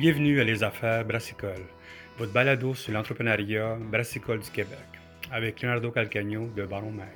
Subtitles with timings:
[0.00, 1.66] Bienvenue à Les Affaires Brassicole,
[2.18, 4.78] votre balado sur l'entrepreneuriat brassicole du Québec,
[5.30, 7.06] avec Leonardo Calcagno de Baron Mag.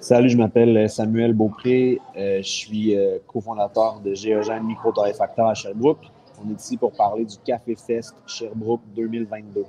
[0.00, 2.00] Salut, je m'appelle Samuel Beaupré.
[2.16, 6.06] Euh, je suis euh, cofondateur de Géogène Micro Torréfacteur à Sherbrooke.
[6.42, 9.64] On est ici pour parler du Café Fest Sherbrooke 2022.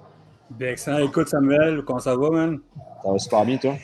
[0.51, 0.99] Bien, excellent.
[0.99, 2.59] Écoute, Samuel, comment ça va, man?
[3.03, 3.75] Ça va super bien, toi?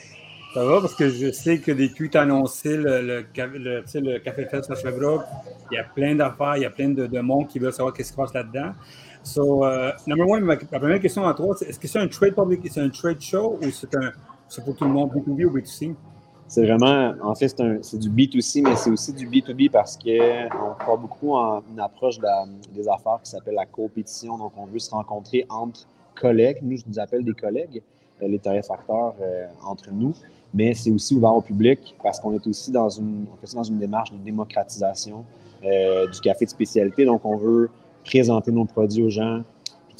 [0.53, 0.81] Ça va?
[0.81, 4.69] Parce que je sais que depuis que tu as annoncé le, le, le, Café Fest
[4.69, 5.23] à Sherbrooke,
[5.71, 7.91] il y a plein d'affaires, il y a plein de, de monde qui veut savoir
[7.91, 8.73] qu'est-ce qui se passe là-dedans.
[9.23, 12.07] So, uh, number one, ma, ma, première question à toi, c'est est-ce que c'est un
[12.07, 14.11] trade public, c'est un trade show ou c'est un,
[14.47, 15.95] c'est pour tout le monde, B2B ou B2C?
[16.47, 20.97] C'est vraiment, en fait, c'est du B2C, mais c'est aussi du B2B parce qu'on croit
[20.97, 24.37] beaucoup en une approche de la, des affaires qui s'appelle la compétition.
[24.37, 26.59] Donc, on veut se rencontrer entre collègues.
[26.61, 27.81] Nous, je nous appelle des collègues,
[28.21, 30.13] euh, les tarifacteurs euh, entre nous
[30.53, 34.11] mais c'est aussi ouvert au public parce qu'on est aussi dans une, dans une démarche
[34.11, 35.25] de démocratisation
[35.65, 37.05] euh, du café de spécialité.
[37.05, 37.69] Donc, on veut
[38.03, 39.41] présenter nos produits aux gens,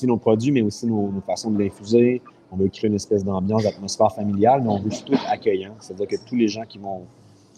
[0.06, 2.22] nos produits, mais aussi nos, façons de l'infuser.
[2.52, 5.74] On veut créer une espèce d'ambiance, d'atmosphère familiale, mais on veut surtout être accueillant.
[5.80, 7.04] C'est-à-dire que tous les gens qui vont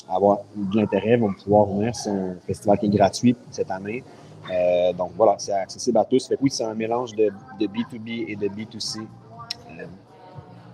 [0.07, 1.95] avoir de l'intérêt vont pouvoir venir.
[1.95, 4.03] C'est un festival qui est gratuit cette année.
[4.51, 6.27] Euh, donc voilà, c'est accessible à tous.
[6.27, 8.99] Fait oui, c'est un mélange de, de, B2B et de B2C.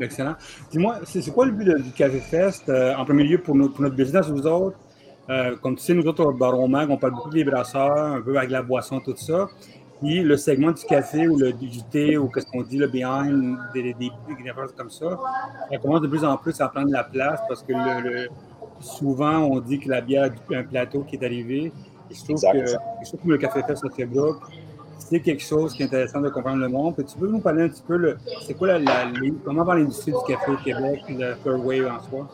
[0.01, 0.35] Excellent.
[0.71, 2.67] Dis-moi, c'est quoi le but du Café Fest?
[2.69, 4.77] Euh, en premier lieu, pour, notre business, vous autres,
[5.29, 8.21] euh, comme tu sais, nous autres, au Baron Mag, on parle beaucoup des brasseurs, un
[8.21, 9.47] peu avec la boisson, tout ça.
[10.01, 13.57] Puis le segment du café ou le, du thé ou qu'est-ce qu'on dit, le behind,
[13.73, 14.09] des, des,
[14.55, 15.19] choses comme ça,
[15.69, 18.27] ça commence de plus en plus à prendre la place parce que le,
[18.79, 21.71] souvent, on dit que la bière a un plateau qui est arrivé.
[22.09, 24.05] Et je trouve, que, je trouve que le Café Fest, ça fait
[25.09, 26.95] c'est quelque chose qui est intéressant de comprendre le monde.
[26.97, 29.11] tu peux nous parler un petit peu, c'est quoi la,
[29.43, 32.27] comment va l'industrie du café au Québec, le third wave en soi?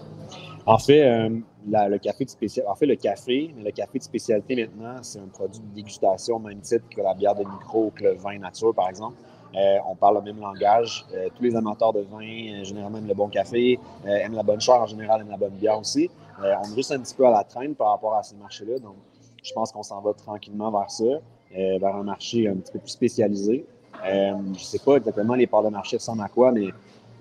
[0.65, 1.29] En fait, euh,
[1.65, 5.61] le café de en fait, le café, le café de spécialité maintenant, c'est un produit
[5.61, 8.89] de dégustation même titre que la bière de micro ou que le vin nature, par
[8.89, 9.15] exemple.
[9.55, 11.05] Euh, on parle le même langage.
[11.13, 14.75] Euh, tous les amateurs de vin, généralement, aiment le bon café, aiment la bonne chair,
[14.75, 16.09] en général, aiment la bonne bière aussi.
[16.39, 18.77] on est juste un petit peu à la traîne par rapport à ces marchés-là.
[18.79, 18.95] Donc,
[19.41, 21.05] je pense qu'on s'en va tranquillement vers ça.
[21.55, 23.65] Euh, vers un marché un petit peu plus spécialisé.
[24.05, 26.67] Euh, je ne sais pas exactement les parts de marché ressemblent à quoi, mais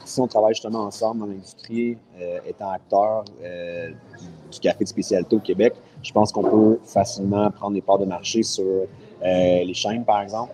[0.04, 5.38] si on travaille justement ensemble dans l'industrie, euh, étant acteur du, café de spécialité au
[5.38, 8.86] Québec, je pense qu'on peut facilement prendre les parts de marché sur
[9.22, 10.52] les chaînes, par exemple,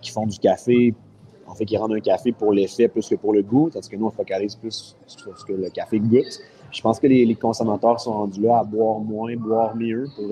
[0.00, 0.94] qui font du café,
[1.46, 3.96] en fait, qui rendent un café pour l'effet plus que pour le goût, tandis que
[3.96, 6.40] nous, on focalise plus sur ce que le café goûte.
[6.70, 10.26] Je pense que les, les consommateurs sont rendus là à boire moins, boire mieux pour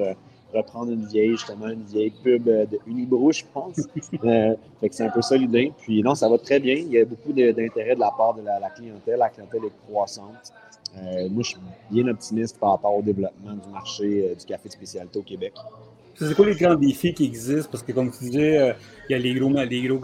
[0.53, 3.77] reprendre une vieille, justement, une vieille pub euh, de Unibro, je pense.
[4.25, 5.73] euh, fait que c'est un peu ça l'idée.
[5.81, 6.75] Puis non, ça va très bien.
[6.75, 9.19] Il y a beaucoup d'intérêt de, la part de la, clientèle.
[9.19, 10.53] La clientèle est croissante.
[10.97, 11.59] Euh, moi, je suis
[11.91, 15.53] bien optimiste par rapport au développement du marché euh, du café de spécialité au Québec.
[16.17, 17.71] C'est quoi les grands défis qui existent?
[17.71, 18.75] Parce que, comme tu disais,
[19.09, 20.01] il y a les, gros, les, gros,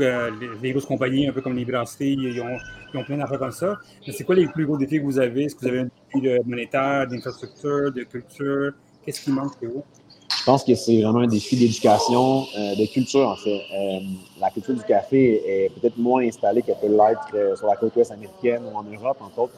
[0.63, 2.57] les, grosses compagnies, un peu comme les brasseries, ils ont,
[2.95, 3.77] ils ont plein d'affaires comme ça.
[4.07, 5.45] Mais c'est quoi les plus gros défis que vous avez?
[5.45, 8.73] Est-ce que vous avez un défi monétaire, d'infrastructure, de culture?
[9.07, 9.85] Qu'est-ce qui manque pour vous?
[10.35, 13.63] Je pense que c'est vraiment un défi d'éducation, euh, de culture en fait.
[13.75, 14.01] Euh,
[14.41, 17.95] la culture du café est peut-être moins installée qu'elle peut l'être euh, sur la côte
[17.97, 19.55] ouest américaine ou en Europe, entre autres.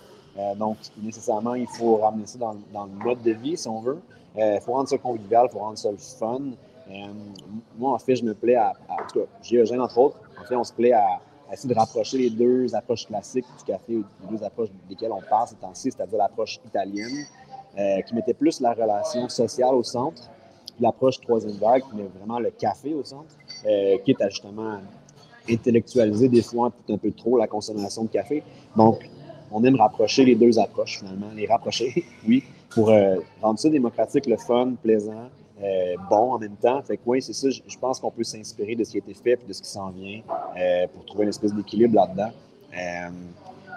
[0.57, 3.99] donc, nécessairement, il faut ramener ça dans, le mode de vie, si on veut.
[4.37, 6.41] Il faut rendre ça convivial, il faut rendre ça fun.
[7.77, 10.55] moi, en fait, je me plais à, en tout cas, Géogène, entre autres, en fait,
[10.55, 11.21] on se plaît à,
[11.53, 15.49] essayer de rapprocher les deux approches classiques du café, les deux approches desquelles on parle
[15.49, 17.27] ces temps-ci, c'est-à-dire l'approche italienne,
[18.07, 20.23] qui mettait plus la relation sociale au centre,
[20.81, 23.35] l'approche troisième vague qui met vraiment le café au centre,
[23.67, 24.79] euh, qui est à justement
[25.49, 28.43] intellectualiser des fois un peu trop la consommation de café.
[28.77, 29.09] Donc,
[29.51, 34.27] on aime rapprocher les deux approches finalement, les rapprocher, oui, pour euh, rendre ça démocratique,
[34.27, 35.31] le fun, plaisant,
[35.63, 36.83] euh, bon en même temps.
[36.83, 39.15] Fait que oui, c'est ça, je, pense qu'on peut s'inspirer de ce qui a été
[39.15, 40.21] fait et de ce qui s'en vient
[40.93, 42.31] pour trouver une espèce d'équilibre là-dedans.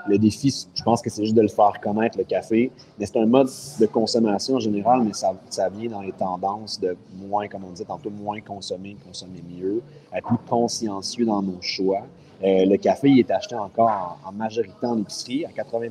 [0.07, 2.71] Le défi, je pense que c'est juste de le faire connaître, le café.
[2.99, 6.97] Mais c'est un mode de consommation en général, mais ça, vient dans les tendances de
[7.27, 9.81] moins, comme on dit tantôt, moins consommer, consommer mieux,
[10.13, 12.01] être plus consciencieux dans nos choix.
[12.43, 15.87] Euh, le café, il est acheté encore en, majorité en épicerie, à 80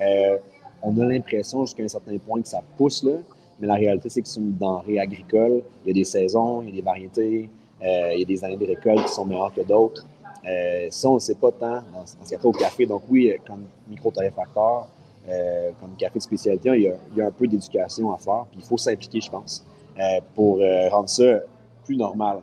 [0.00, 0.38] euh,
[0.82, 3.18] On a l'impression jusqu'à un certain point que ça pousse, là,
[3.58, 5.62] mais la réalité, c'est que c'est une denrée agricole.
[5.84, 7.50] Il y a des saisons, il y a des variétés,
[7.82, 10.06] euh, il y a des années de récolte qui sont meilleures que d'autres.
[10.48, 12.86] Euh, ça, on ne sait pas tant dans, ce cas au café.
[12.86, 14.88] Donc oui, euh, comme micro-tarifacteur,
[15.28, 18.46] euh, comme café de spécialité, il y a, un peu d'éducation à faire.
[18.50, 19.64] Puis il faut s'impliquer, je pense,
[20.34, 20.60] pour
[20.90, 21.40] rendre ça
[21.84, 22.38] plus normal.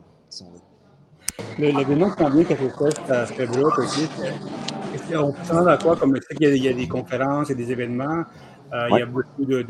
[1.58, 4.08] L'événement qui s'en vient Café Fest à Sherbrooke aussi,
[5.14, 5.96] on s'en à quoi?
[5.96, 8.24] Comme il y, a, il y a des conférences, a des événements,
[8.72, 9.66] il, y a beaucoup de,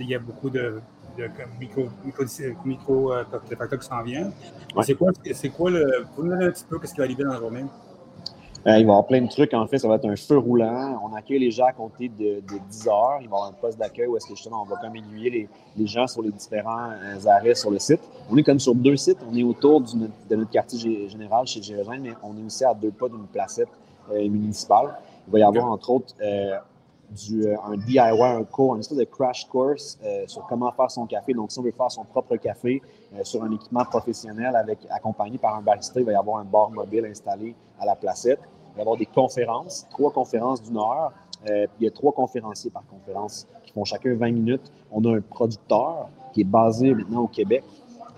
[0.00, 0.80] il y a beaucoup de
[1.18, 1.28] de
[1.58, 2.24] micro, micro,
[2.64, 4.32] micro euh, qui s'en viennent.
[4.82, 6.06] C'est quoi, c'est quoi le.
[6.16, 7.64] Vous nous un petit peu ce qui va arriver dans la journée?
[8.66, 9.54] Euh, il va y avoir plein de trucs.
[9.54, 11.00] En fait, ça va être un feu roulant.
[11.04, 13.18] On accueille les gens à compter de, 10 heures.
[13.20, 15.48] Il va y avoir un poste d'accueil où est-ce que justement on va comme aiguiller
[15.76, 18.00] les, gens sur les différents euh, arrêts sur le site.
[18.30, 19.18] On est comme sur deux sites.
[19.30, 22.90] On est autour de notre quartier général chez Gérogène, mais on est aussi à deux
[22.90, 23.68] pas d'une placette
[24.10, 24.98] euh, municipale.
[25.28, 26.14] Il va y avoir entre autres
[27.10, 31.32] du, un DIY, un cours, un espèce de crash course sur comment faire son café.
[31.34, 32.82] Donc, si on veut faire son propre café
[33.22, 36.70] sur un équipement professionnel avec, accompagné par un barista, il va y avoir un bar
[36.70, 38.40] mobile installé à la placette.
[38.42, 41.12] Il va y avoir des conférences, trois conférences d'une heure.
[41.48, 44.72] Euh, il y a trois conférenciers par conférence qui font chacun 20 minutes.
[44.90, 47.64] On a un producteur qui est basé maintenant au Québec,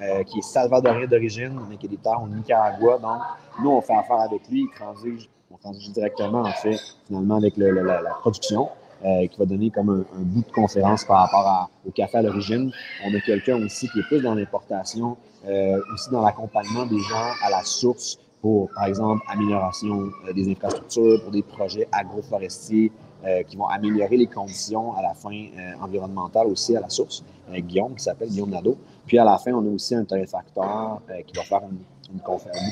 [0.00, 2.98] euh, qui est salvadorien d'origine, mais qui est des au Nicaragua.
[2.98, 3.20] Donc,
[3.62, 4.62] nous, on fait affaire avec lui.
[4.62, 8.68] Il transige, on transige directement, en fait, finalement, avec la, production.
[9.02, 12.70] Euh, qui va donner comme un, bout de conférence par rapport au café à l'origine.
[13.06, 15.16] On a quelqu'un aussi qui est plus dans l'importation,
[15.94, 21.22] aussi dans l'accompagnement des gens à la source, pour, par exemple, amélioration euh, des infrastructures,
[21.22, 22.90] pour des projets agroforestiers
[23.24, 27.24] euh, qui vont améliorer les conditions à la fin euh, environnementales aussi à la source.
[27.52, 28.78] Guillaume, qui s'appelle Guillaume Nadeau.
[29.06, 31.80] Puis à la fin, on a aussi un torréfacteur qui va faire une,
[32.14, 32.20] une,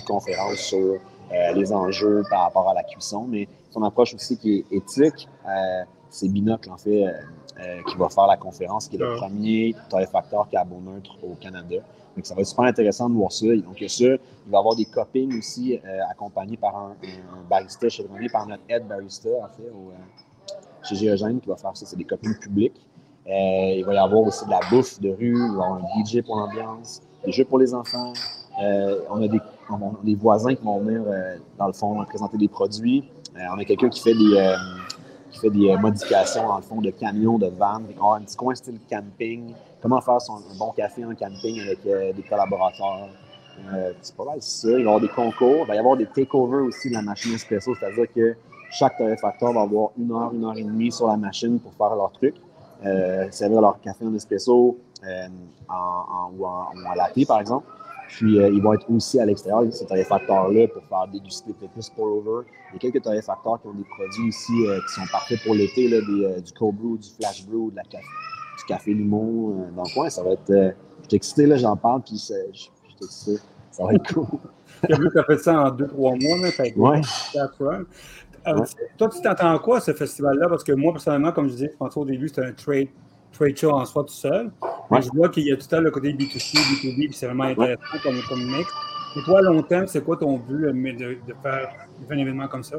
[0.07, 0.99] conférence sur
[1.57, 5.29] les enjeux par rapport à la cuisson, mais son approche aussi qui est éthique,
[6.11, 7.05] c'est Binocle, en fait,
[7.89, 11.77] qui va faire la conférence, qui est le premier torréfacteur carboneutre au Canada.
[12.19, 13.47] Donc, ça va être super intéressant de voir ça.
[13.47, 14.05] Donc, il y a ça.
[14.05, 16.97] Il va y avoir des copings aussi euh, accompagnés par un,
[17.49, 20.53] barista chevronné, par notre head barista, en fait, euh,
[20.83, 21.87] chez Géogène, qui va faire ça.
[21.87, 22.75] C'est des copings publics.
[23.29, 23.31] Euh,
[23.77, 26.05] il va y avoir aussi de la bouffe de rue, il va y avoir un
[26.05, 28.13] DJ pour l'ambiance, des jeux pour les enfants.
[28.59, 29.41] on, a des,
[30.03, 31.05] des, voisins qui vont venir,
[31.57, 33.09] dans le fond, présenter des produits.
[33.37, 34.57] on a quelqu'un qui fait des
[35.31, 37.87] qui fait des modifications, en le fond, de camions, de vannes.
[38.01, 41.79] On un petit coin style camping comment faire son, un bon café en camping avec
[41.87, 43.09] euh, des collaborateurs?
[43.73, 44.69] Euh, c'est pas mal ça.
[44.69, 45.65] Il va y avoir des concours.
[45.65, 48.37] Il va y avoir des takeovers aussi de la machine espresso, c'est-à-dire que
[48.71, 51.97] chaque torréfacteur va avoir une heure, une heure et demie sur la machine pour faire
[51.97, 52.35] leur truc.
[52.87, 55.29] Euh, servir leur café en espresso euh,
[55.69, 57.67] en, ou, en, en, latte, par exemple.
[58.09, 62.47] Puis, ils vont être aussi à l'extérieur, ces torréfacteurs-là, pour faire déguster plus pour-over.
[62.71, 65.89] Il y a quelques torréfacteurs qui ont des produits ici qui sont parfaits pour l'été,
[65.89, 68.05] du cold brew, du flash brew, de la café,
[68.59, 70.11] du café limon euh, dans le coin.
[70.11, 70.51] Ça va être.
[70.51, 70.71] Euh,
[71.03, 72.71] je suis excité, là, j'en parle, puis je suis
[73.01, 73.37] excité.
[73.71, 74.27] Ça va être cool.
[74.87, 76.51] Tu as fait ça en deux, trois mois, là.
[76.77, 77.01] Ouais.
[78.47, 78.65] Euh,
[78.97, 80.49] toi, tu t'entends quoi, ce festival-là?
[80.49, 82.89] Parce que moi, personnellement, comme je disais, je pensais au début, c'était un trade,
[83.33, 84.51] trade show en soi tout seul.
[84.91, 87.99] Je vois qu'il y a tout à le côté B2C, B2B, puis c'est vraiment intéressant
[88.03, 88.71] comme, comme mix.
[89.17, 91.73] Et toi, à long terme, c'est quoi ton but de, de, faire,
[92.11, 92.77] un événement comme ça?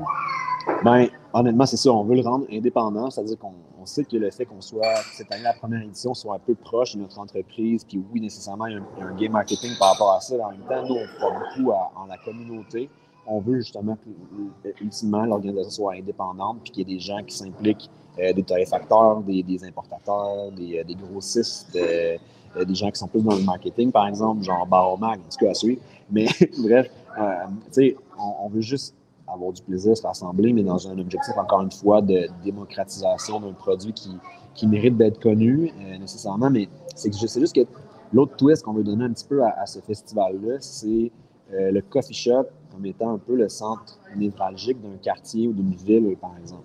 [0.84, 1.92] Bien, honnêtement, c'est ça.
[1.92, 5.44] On veut le rendre indépendant, c'est-à-dire qu'on sait que le fait qu'on soit, cette année,
[5.44, 8.78] la première édition, soit un peu proche de notre entreprise, puis oui, nécessairement, il y
[8.78, 10.36] a un, game marketing par rapport à ça.
[10.38, 12.90] Mais en même temps, nous, on croit beaucoup en la communauté.
[13.26, 17.36] On veut justement que, ultimement, l'organisation soit indépendante, puis qu'il y ait des gens qui
[17.36, 22.18] s'impliquent, euh, des torréfacteurs, des, importateurs, des, euh, grossistes, euh,
[22.66, 25.52] des gens qui sont plus dans le marketing, par exemple, genre Baromag, en tout cas
[25.52, 25.82] à suivre.
[26.12, 26.26] Mais
[26.58, 28.96] bref, tu sais, on, veut juste
[29.28, 33.54] avoir du plaisir, se rassembler, mais dans un objectif, encore une fois, de démocratisation d'un
[33.54, 34.10] produit qui,
[34.60, 36.50] qui mérite d'être connu euh, nécessairement.
[36.50, 37.62] Mais c'est juste que
[38.12, 41.12] l'autre twist qu'on veut donner un petit peu à, ce festival-là, c'est
[41.54, 45.74] euh, le coffee shop comme étant un peu le centre névralgique d'un quartier ou d'une
[45.74, 46.64] ville, par exemple.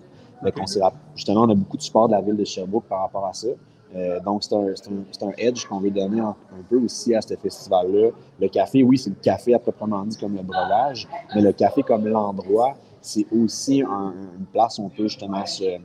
[1.15, 3.47] Justement, on a beaucoup de support de la ville de Sherbrooke par rapport à ça.
[3.95, 6.35] Euh, donc, c'est un, un, edge qu'on veut donner un,
[6.69, 8.09] peu aussi à ce festival-là.
[8.39, 11.81] Le café, oui, c'est le café à proprement dit comme le breuvage, mais le café
[11.81, 15.77] comme l'endroit, c'est aussi une place où on peut justement se,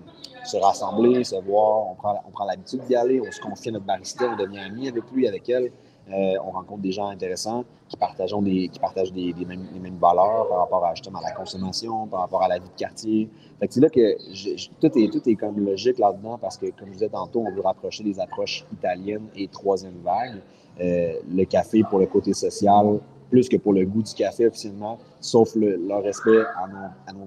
[0.45, 1.91] se rassembler, se voir.
[1.91, 4.61] On prend, on prend l'habitude d'y aller, on se confie à notre barista, on devient
[4.61, 5.71] ami avec lui, avec elle.
[6.13, 9.99] Euh, on rencontre des gens intéressants qui partagent des, qui partagent des, mêmes, les mêmes
[9.99, 13.29] valeurs par rapport à, justement à la consommation, par rapport à la vie de quartier.
[13.69, 14.17] c'est là que
[14.81, 17.61] tout, est, tout est comme logique là-dedans parce que, comme je disais tantôt, on veut
[17.61, 20.41] rapprocher des approches italiennes et troisième vague.
[20.81, 24.99] Euh, le café pour le côté social, plus que pour le goût du café officiellement,
[25.21, 27.21] sauf le, leur respect à nos,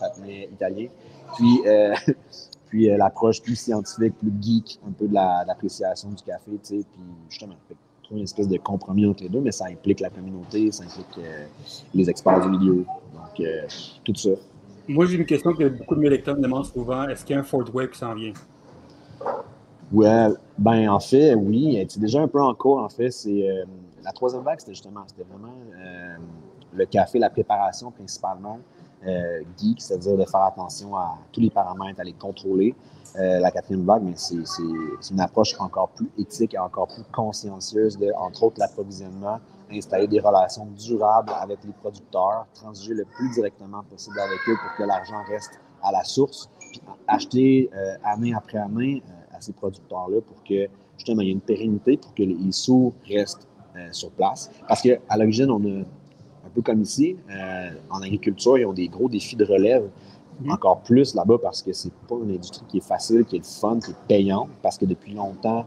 [0.00, 0.88] à italiens.
[1.34, 1.94] Puis, euh,
[2.68, 7.02] puis l'approche plus scientifique, plus geek, un peu de l'appréciation du café, tu sais, puis
[7.28, 7.54] justement,
[8.14, 11.18] trouver une espèce de compromis entre les deux, mais ça implique la communauté, ça implique
[11.18, 11.46] euh,
[11.94, 12.84] les experts du milieu.
[13.12, 13.66] Donc, euh,
[14.04, 14.30] tout ça.
[14.88, 17.08] Moi, j'ai une question que beaucoup de mes lecteurs me demandent souvent.
[17.08, 18.32] Est-ce qu'il y a un Fort Wave qui s'en vient?
[19.92, 20.28] Ouais,
[20.58, 21.84] ben en fait, oui.
[21.88, 23.10] C'est déjà un peu en cours, en fait.
[23.10, 23.64] C'est euh,
[24.02, 25.54] la troisième vague, c'était justement, c'était vraiment
[26.76, 28.58] le café, la préparation principalement.
[29.06, 32.74] euh, geek, c'est-à-dire de faire attention à tous les paramètres, à les contrôler.
[33.16, 37.96] Euh, la quatrième vague, mais c'est une approche encore plus éthique et encore plus consciencieuse
[37.96, 39.38] de, entre autres, l'approvisionnement,
[39.70, 44.76] installer des relations durables avec les producteurs, transiger le plus directement possible avec eux pour
[44.76, 49.02] que l'argent reste à la source, puis acheter euh, année après année
[49.32, 52.92] à ces producteurs-là pour que, justement, il y ait une pérennité, pour que les sous
[53.08, 53.46] restent
[53.90, 54.52] sur place.
[54.68, 55.84] Parce qu'à l'origine, on a
[56.44, 59.88] un peu comme ici, euh, en agriculture, ils ont des gros défis de relève.
[60.40, 60.50] Mhm.
[60.50, 63.78] Encore plus là-bas parce que c'est pas une industrie qui est facile, qui est fun,
[63.78, 65.64] qui est payante, parce que depuis longtemps,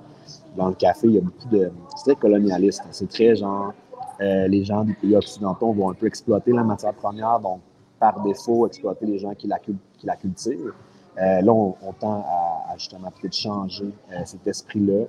[0.56, 1.72] dans le café, il y a beaucoup de.
[1.96, 2.84] C'est très colonialiste.
[2.92, 3.74] C'est très genre.
[4.20, 7.60] Euh, les gens des pays occidentaux vont un peu exploiter la matière première, donc
[8.00, 10.74] par défaut, exploiter les gens qui la, qui la cultivent.
[11.20, 13.92] Euh, là, on, tend à, justement peut-être changer
[14.26, 15.06] cet esprit-là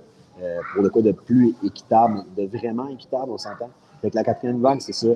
[0.73, 3.69] pour le cas de plus équitable, de vraiment équitable, on s'entend.
[4.01, 5.09] Avec la quatrième vague, c'est ça.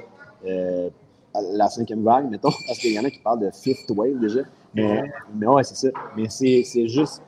[1.53, 4.41] La cinquième vague, mettons, parce qu'il y en a qui parlent de fifth wave déjà.
[4.75, 5.03] Mais,
[5.35, 5.87] mais ouais, c'est ça.
[6.15, 7.21] Mais c'est juste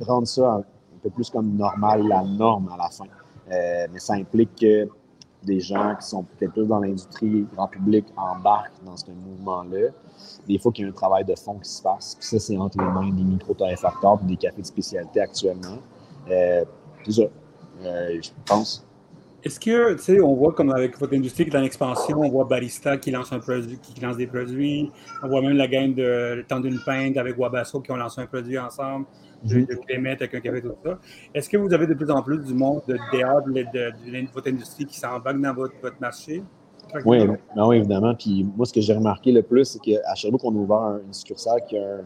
[0.00, 0.64] rendre ça un,
[1.02, 3.04] peu plus comme normal, la norme à la fin.
[3.50, 4.88] Euh, mais ça implique que
[5.42, 9.88] des gens qui sont peut-être plus dans l'industrie grand public embarquent dans ce mouvement-là.
[10.46, 12.14] Des fois qu'il y a un travail de fond qui se passe.
[12.14, 15.78] Puis ça, c'est entre les mains des micro-torréfacteurs et des cafés de spécialité actuellement.
[16.30, 16.64] Euh,
[17.04, 17.22] c'est ça.
[17.82, 18.86] Euh, je pense.
[19.44, 22.28] Est-ce que, tu sais, on voit comme avec votre industrie qui est en expansion, on
[22.28, 24.90] voit Barista qui lance un produit, qui lance des produits,
[25.22, 28.26] on voit même la gang de Temps d'une Pinte avec Wabasso qui ont lancé un
[28.26, 29.06] produit ensemble,
[29.42, 30.98] de, de avec un café, tout ça.
[31.34, 34.48] Est-ce que vous avez de plus en plus du monde de dehors de, de, votre
[34.48, 36.42] industrie qui s'embarque dans votre, votre marché?
[37.04, 38.14] Oui, ben oui, évidemment.
[38.14, 41.12] Puis moi, ce que j'ai remarqué le plus, c'est qu'à Sherbrooke, on a ouvert une
[41.12, 41.98] succursale qui a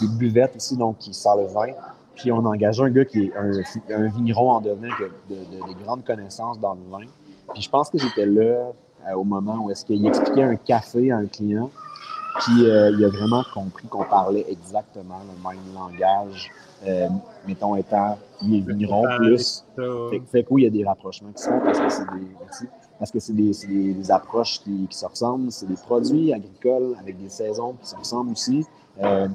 [0.00, 1.74] une buvette ici, donc qui sort le vin.
[2.18, 4.88] Puis on a engagé un gars qui est un, vigneron en devenant
[5.30, 7.06] de, de, grandes connaissances dans le vin.
[7.54, 8.72] Puis je pense que j'étais là
[9.06, 11.70] euh, au moment où est-ce qu'il expliquait un café à un client.
[12.40, 16.50] Puis euh, il a vraiment compris qu'on parlait exactement le même langage,
[16.86, 17.08] euh,
[17.46, 19.64] mettons étant vigneron plus.
[20.30, 22.66] Fait, que oui, il y a des rapprochements qui se font parce que c'est des,
[22.98, 25.52] parce que c'est des, approches qui, qui, se ressemblent.
[25.52, 28.66] C'est des produits agricoles avec des saisons qui se ressemblent aussi.
[29.02, 29.28] Euh,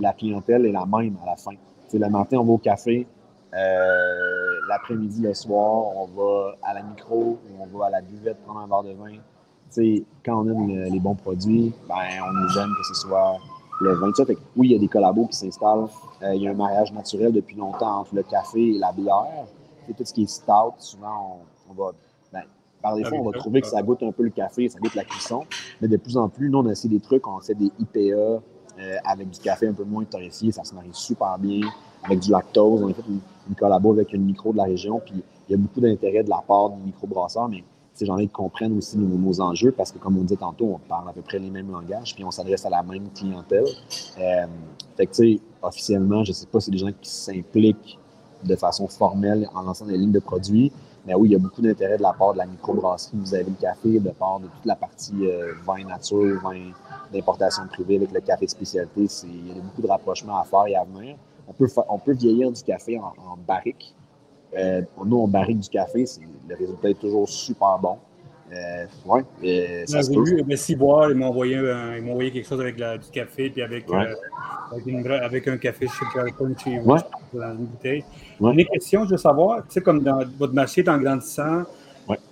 [0.00, 1.52] la clientèle est la même à la fin
[1.98, 3.06] le matin, on va au café.
[3.54, 8.38] Euh, l'après-midi, le soir, on va à la micro ou on va à la buvette
[8.44, 10.00] prendre un verre de vin.
[10.24, 11.94] quand on aime les bons produits, ben,
[12.28, 13.36] on nous aime que ce soit
[13.80, 14.10] le vin.
[14.56, 15.86] oui, il y a des collabos qui s'installent.
[16.22, 19.46] Euh, il y a un mariage naturel depuis longtemps entre le café et la bière.
[19.88, 21.92] Et tout ce qui est stout, souvent, on, va.
[22.32, 22.42] Ben,
[22.82, 25.04] par défaut, on va trouver que ça goûte un peu le café, ça goûte la
[25.04, 25.44] cuisson.
[25.80, 28.42] Mais de plus en plus, nous, on a essayé des trucs, on fait des IPA,
[28.78, 30.52] euh, avec du café un peu moins torréfié.
[30.52, 31.68] Ça se marie super bien
[32.04, 32.82] avec du lactose.
[32.82, 35.00] On a fait une, une avec une micro de la région.
[35.04, 37.62] Puis il y a beaucoup d'intérêt de la part du microbrasseur, mais
[37.94, 41.12] ces gens-là comprennent aussi nos, enjeux parce que, comme on dit tantôt, on parle à
[41.12, 43.64] peu près les mêmes langages, puis on s'adresse à la même clientèle.
[44.18, 44.46] Euh,
[44.96, 47.98] fait que, tu sais, officiellement, je ne sais pas si c'est des gens qui s'impliquent
[48.44, 50.72] de façon formelle en lançant des lignes de produits,
[51.06, 53.16] mais oui, il y a beaucoup d'intérêt de la part de la microbrasserie.
[53.32, 56.72] Avez le café, de part de toute la partie euh, vin nature, vin
[57.12, 59.06] d'importation privée avec le café spécialité.
[59.24, 61.16] Il y a beaucoup de rapprochements à faire et à venir.
[61.46, 63.94] On peut, on peut vieillir du café en, barrique.
[64.56, 66.04] Euh, nous, on barrique du café,
[66.48, 67.98] le résultat est toujours super bon.
[68.52, 72.76] Euh, ouais, euh, ça se vu, mais boire, ils m'ont envoyé, envoyé, quelque chose avec
[72.76, 74.14] du café, puis avec, euh,
[75.20, 76.04] avec, un café chez
[76.62, 76.96] chez vous,
[77.34, 78.04] dans une bouteille.
[78.40, 81.64] Une question, je veux savoir, tu sais, comme dans votre marché est en grandissant,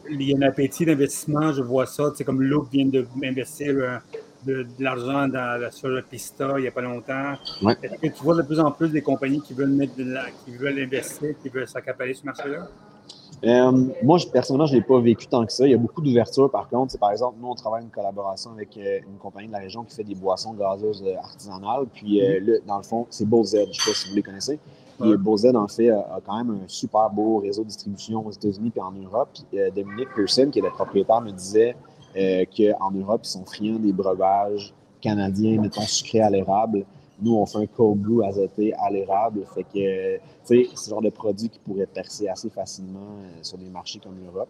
[0.08, 3.74] il y a un appétit d'investissement, je vois ça, tu sais, comme Look vient d'investir
[4.46, 5.28] de, l'argent
[5.72, 7.32] sur le Pista il n'y a pas longtemps.
[7.82, 10.26] Est-ce que tu vois de plus en plus des compagnies qui veulent mettre de la,
[10.44, 12.68] qui veulent investir, qui veulent s'accaparer ce marché-là?
[13.42, 15.66] Euh, moi, personnellement, je ne l'ai pas vécu tant que ça.
[15.66, 16.98] Il y a beaucoup d'ouverture, par contre.
[16.98, 19.94] Par exemple, nous, on travaille en collaboration avec euh, une compagnie de la région qui
[19.94, 21.86] fait des boissons gazeuses euh, artisanales.
[21.92, 22.66] Puis, mm-hmm.
[22.66, 23.28] dans le fond, c'est Z.
[23.28, 24.58] Je ne sais pas si vous les connaissez.
[25.00, 28.80] Z, en fait, a, quand même un super beau réseau de distribution aux États-Unis et
[28.80, 29.28] en Europe.
[29.34, 31.76] Puis, Dominique Pearson, qui est le propriétaire, me disait
[32.14, 36.84] qu'en Europe, ils sont friands des breuvages canadiens, mettons, sucrés à l'érable.
[37.20, 39.44] Nous, on fait un cold brew azoté à l'érable.
[39.54, 43.38] Fait que, tu sais, c'est ce genre de produit qui pourrait percer assez facilement euh,
[43.42, 44.48] sur des marchés comme l'Europe.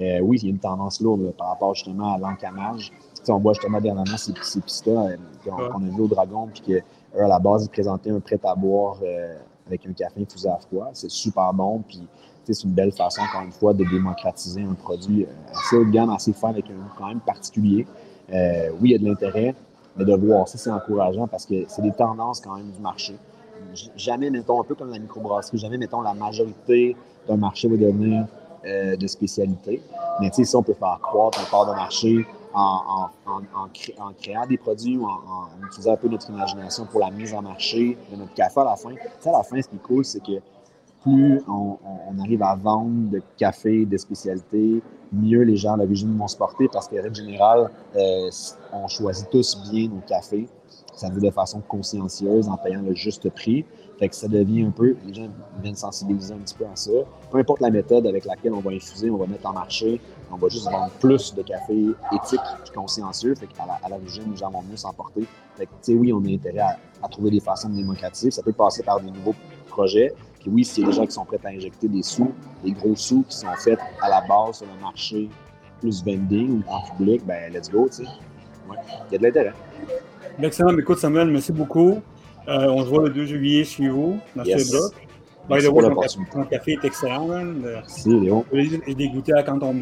[0.00, 2.92] Euh, oui, il y a une tendance lourde par rapport justement à l'encamage.
[3.28, 7.28] on voit justement dernièrement ces, ces pistes euh, qu'on a vu au Dragon, puis qu'à
[7.28, 8.98] la base, ils présentaient un prêt à boire
[9.66, 10.90] avec un café infusé à froid.
[10.92, 12.06] C'est super bon, puis
[12.44, 16.10] c'est une belle façon, encore une fois, de démocratiser un produit assez haut de gamme,
[16.10, 17.86] assez fin, avec un goût quand même particulier.
[18.28, 18.34] oui,
[18.82, 19.54] il y a de l'intérêt.
[20.04, 23.14] De voir ça, c'est encourageant parce que c'est des tendances quand même du marché.
[23.96, 26.96] Jamais, mettons, un peu comme la microbrasserie, jamais, mettons, la majorité
[27.28, 28.26] d'un marché va devenir
[28.64, 29.82] euh, de spécialité.
[30.20, 33.08] Mais tu sais, si on peut faire croître un part de marché en,
[34.20, 37.96] créant des produits ou en, utilisant un peu notre imagination pour la mise en marché
[38.10, 38.90] de notre café à la fin.
[38.90, 40.40] à la fin, ce qui est cool, c'est que
[41.02, 41.78] plus on,
[42.20, 46.36] arrive à vendre de café, de spécialités, mieux les gens de la Virginie vont se
[46.36, 48.30] porter parce qu'en règle générale, euh,
[48.72, 50.48] on choisit tous bien nos cafés.
[50.94, 53.64] Ça veut de façon consciencieuse en payant le juste prix.
[53.98, 55.28] Fait que ça devient un peu, les gens
[55.62, 56.90] viennent sensibiliser un petit peu à ça.
[57.30, 60.00] Peu importe la méthode avec laquelle on va infuser, on va mettre en marché,
[60.32, 63.34] on va juste vendre plus de café éthique et consciencieux.
[63.34, 65.26] Fait qu'à à l'origine, les gens vont mieux s'emporter.
[65.56, 68.30] Fait que, tu sais, oui, on a intérêt à, trouver des façons de démocratiser.
[68.30, 69.34] Ça peut passer par des nouveaux
[69.68, 70.14] projets.
[70.40, 72.32] Puis oui, a des gens qui sont prêts à injecter des sous,
[72.64, 75.28] des gros sous qui sont faits à la base sur le marché,
[75.80, 78.10] plus vending ou en public, ben let's go, tu sais.
[78.68, 78.76] Ouais,
[79.08, 79.52] il y a de l'intérêt.
[80.42, 80.76] Excellent.
[80.78, 82.00] Écoute, Samuel, merci beaucoup.
[82.48, 84.94] Euh, on se voit le 2 juillet chez vous, dans ce bloc.
[85.48, 87.26] By the way, ton café est excellent.
[87.26, 88.44] Merci, Léo.
[88.52, 89.74] J'ai dégoûté à Canton.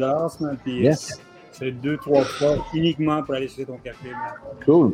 [0.63, 1.19] Puis yes.
[1.51, 4.09] C'est deux, trois fois uniquement pour aller chercher ton café.
[4.65, 4.93] Cool.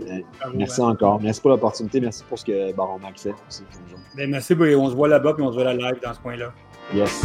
[0.54, 1.22] merci encore.
[1.22, 2.00] Merci pour l'opportunité.
[2.00, 3.64] Merci pour ce que Baron Mac fait aussi.
[4.16, 4.56] Ben, merci.
[4.56, 6.54] Ben, on se voit là-bas puis on se voit la live dans ce coin-là.
[6.94, 7.24] Yes.